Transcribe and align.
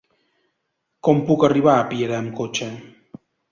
Com 1.09 1.21
puc 1.27 1.45
arribar 1.49 1.75
a 1.75 1.85
Piera 1.93 2.19
amb 2.23 2.35
cotxe? 2.43 2.73